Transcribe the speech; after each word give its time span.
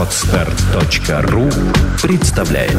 Отстар.ру 0.00 1.50
представляет. 2.00 2.72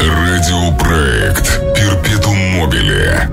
Радиопроект 0.00 1.60
Перпетум 1.76 2.36
Мобиле 2.56 3.30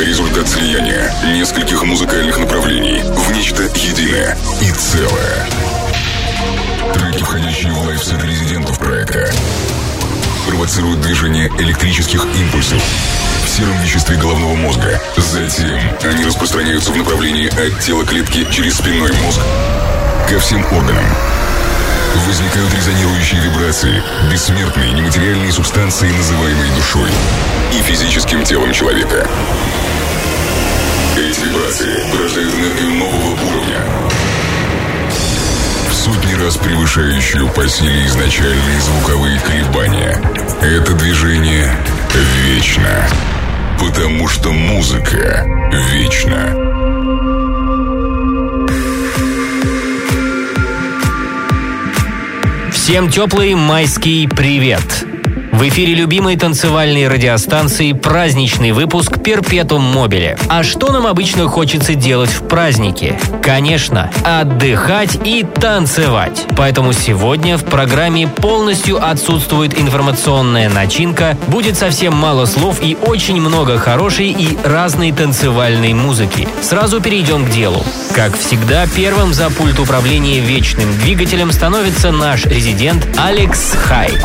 Результат 0.00 0.48
слияния 0.48 1.14
нескольких 1.32 1.84
музыкальных 1.84 2.36
направлений 2.36 3.00
в 3.04 3.30
нечто 3.30 3.62
единое 3.62 4.36
и 4.60 4.72
целое. 4.72 5.46
Треки, 6.94 7.22
входящие 7.22 7.70
в 7.70 7.86
лайфсет 7.86 8.24
резидентов 8.24 8.76
проекта, 8.80 9.30
провоцируют 10.48 11.02
движение 11.02 11.52
электрических 11.58 12.24
импульсов 12.24 12.82
в 13.44 13.48
сером 13.50 13.78
веществе 13.82 14.16
головного 14.16 14.54
мозга. 14.54 14.98
Затем 15.18 15.78
они 16.02 16.24
распространяются 16.24 16.90
в 16.90 16.96
направлении 16.96 17.48
от 17.48 17.78
тела 17.80 18.04
клетки 18.06 18.46
через 18.50 18.78
спинной 18.78 19.12
мозг 19.12 19.40
ко 20.28 20.38
всем 20.38 20.64
органам. 20.72 21.04
Возникают 22.26 22.74
резонирующие 22.74 23.42
вибрации, 23.42 24.02
бессмертные 24.32 24.92
нематериальные 24.92 25.52
субстанции, 25.52 26.10
называемые 26.10 26.72
душой 26.74 27.10
и 27.74 27.82
физическим 27.82 28.42
телом 28.42 28.72
человека. 28.72 29.28
Эти 31.14 31.40
вибрации 31.40 32.10
порождают 32.10 32.54
энергию 32.54 32.90
нового 32.92 33.32
уровня, 33.32 33.84
сотни 36.08 36.32
раз 36.42 36.56
превышающую 36.56 37.48
по 37.48 37.68
силе 37.68 38.06
изначальные 38.06 38.80
звуковые 38.80 39.38
колебания. 39.40 40.18
Это 40.62 40.94
движение 40.94 41.70
вечно, 42.46 43.06
потому 43.78 44.26
что 44.28 44.50
музыка 44.50 45.44
вечна. 45.92 46.54
Всем 52.72 53.10
теплый 53.10 53.54
майский 53.54 54.26
привет! 54.28 55.07
В 55.58 55.68
эфире 55.70 55.94
любимой 55.94 56.36
танцевальной 56.36 57.08
радиостанции 57.08 57.90
праздничный 57.90 58.70
выпуск 58.70 59.20
«Перпетум 59.20 59.82
Мобиле». 59.82 60.38
А 60.48 60.62
что 60.62 60.92
нам 60.92 61.04
обычно 61.04 61.48
хочется 61.48 61.96
делать 61.96 62.30
в 62.30 62.46
праздники? 62.46 63.18
Конечно, 63.42 64.08
отдыхать 64.22 65.18
и 65.24 65.42
танцевать. 65.42 66.46
Поэтому 66.56 66.92
сегодня 66.92 67.58
в 67.58 67.64
программе 67.64 68.28
полностью 68.28 69.04
отсутствует 69.04 69.76
информационная 69.76 70.70
начинка, 70.70 71.36
будет 71.48 71.76
совсем 71.76 72.14
мало 72.14 72.46
слов 72.46 72.78
и 72.80 72.94
очень 72.94 73.40
много 73.40 73.78
хорошей 73.78 74.28
и 74.28 74.56
разной 74.62 75.10
танцевальной 75.10 75.92
музыки. 75.92 76.46
Сразу 76.62 77.00
перейдем 77.00 77.44
к 77.44 77.50
делу. 77.50 77.84
Как 78.14 78.38
всегда, 78.38 78.86
первым 78.94 79.34
за 79.34 79.50
пульт 79.50 79.80
управления 79.80 80.38
вечным 80.38 80.88
двигателем 81.00 81.50
становится 81.50 82.12
наш 82.12 82.46
резидент 82.46 83.04
Алекс 83.16 83.72
Хайт. 83.72 84.24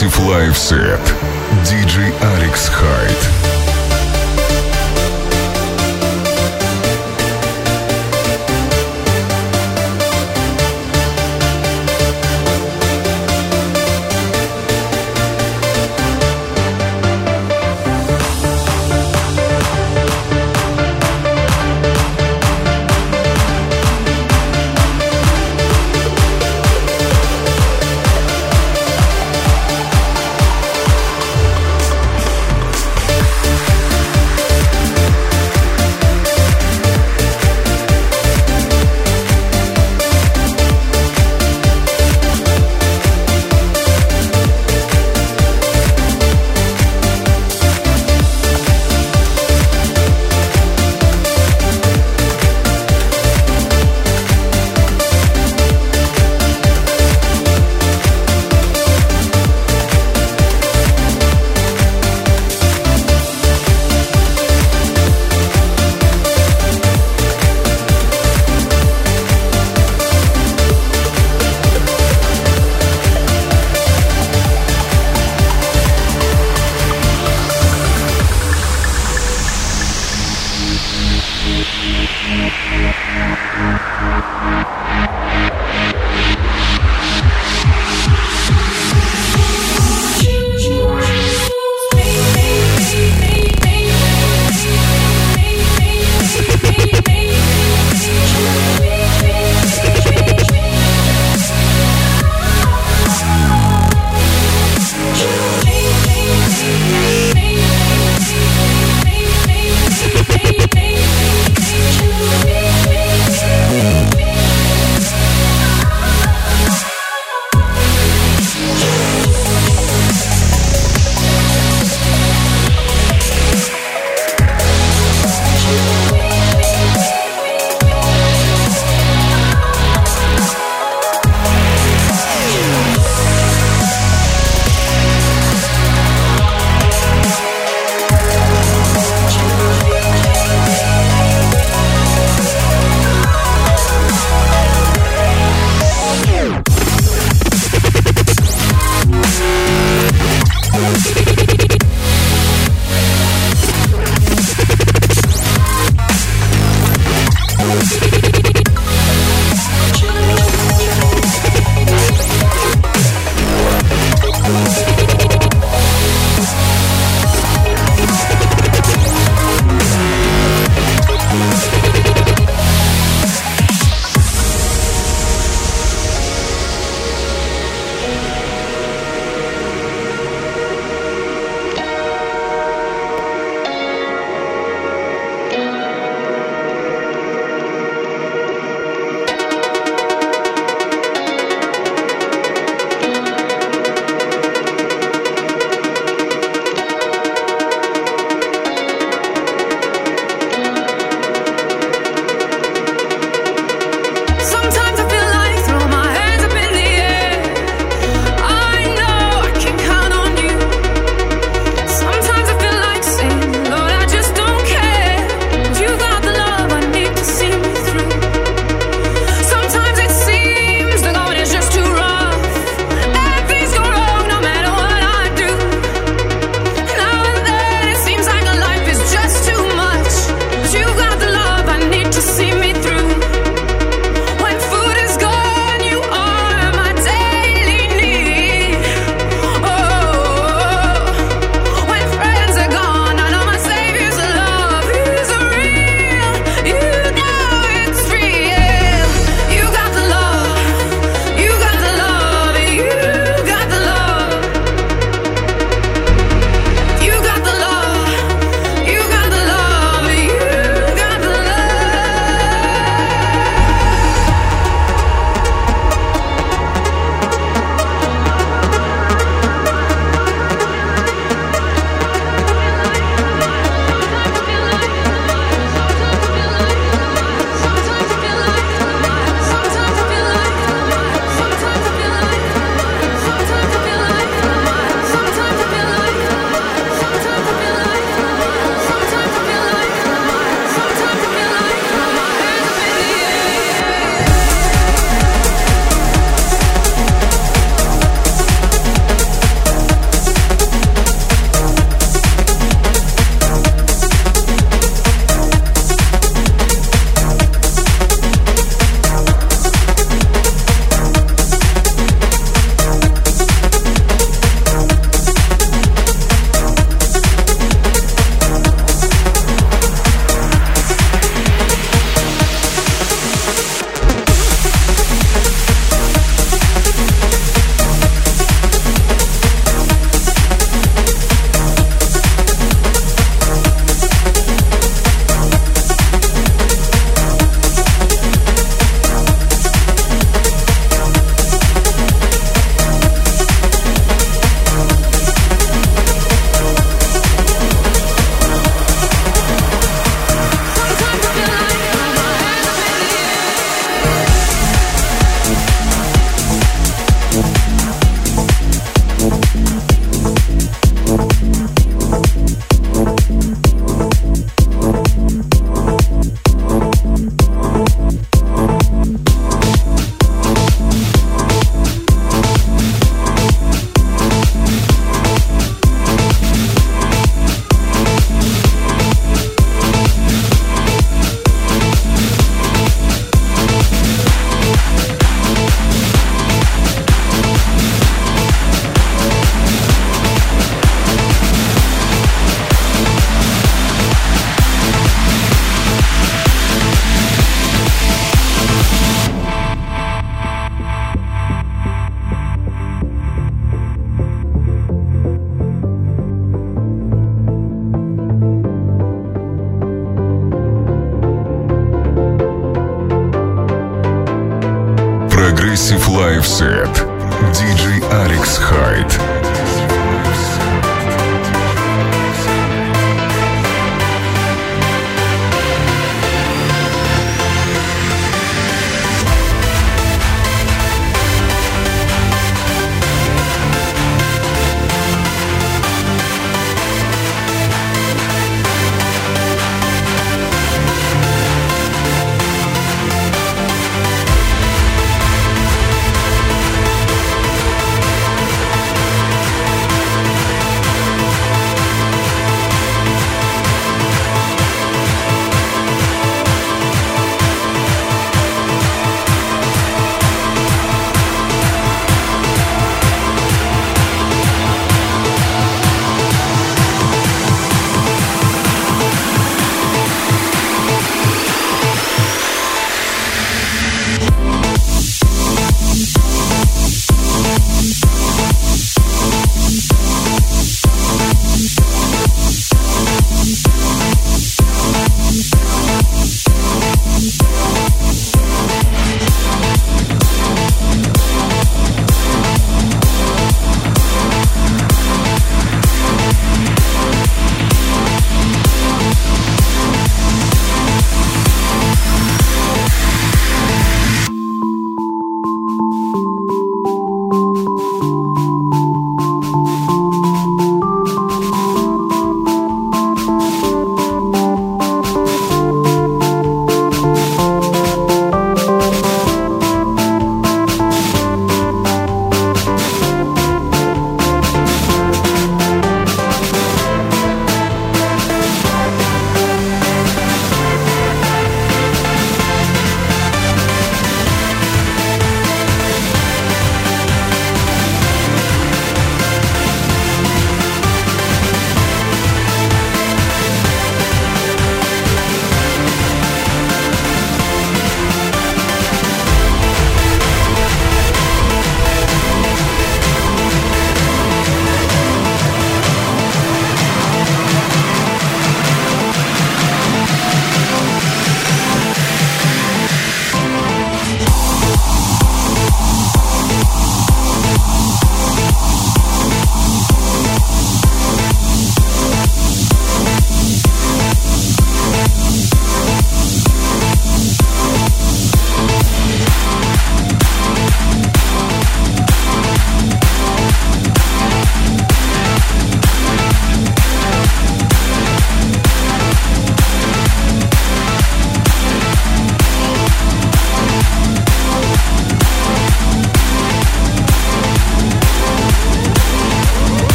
Progressive 0.00 0.26
Live 0.26 0.56
Set. 0.56 0.98
DJ 1.66 2.10
Alex 2.22 2.68
Hyde. 2.70 3.39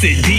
se 0.00 0.29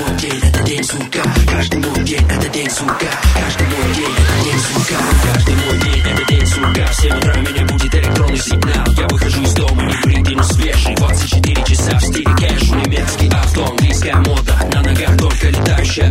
мой 0.00 0.18
день, 0.18 0.40
это 0.42 0.62
день 0.64 0.84
сука. 0.84 1.22
Каждый 1.50 1.80
мой 1.80 2.04
день, 2.04 2.26
это 2.28 2.48
день 2.48 2.70
сука. 2.70 3.06
Каждый 3.34 3.66
мой 3.66 3.94
день, 3.94 4.14
это 4.16 4.44
день 4.44 4.60
сука. 4.60 4.94
Каждый 5.24 5.54
мой 5.54 5.78
день, 5.78 6.12
это 6.12 6.24
день 6.28 6.46
сука. 6.46 6.86
В 6.90 6.94
7 7.00 7.18
утра 7.18 7.34
у 7.36 7.40
меня 7.40 7.64
будет 7.66 7.94
электронный 7.94 8.38
сигнал 8.38 8.86
Я 8.96 9.08
выхожу 9.08 9.42
из 9.42 9.54
дома, 9.54 9.82
не 9.82 10.02
бритый, 10.02 10.34
но 10.36 10.42
свежий 10.42 10.94
24 10.96 11.64
часа 11.64 11.98
в 11.98 12.02
стиле 12.02 12.34
кэш 12.36 12.62
Немецкий 12.70 13.28
авто, 13.28 13.66
английская 13.66 14.16
мода 14.16 14.54
На 14.72 14.82
ногах 14.82 15.16
только 15.18 15.48
летающая 15.48 16.10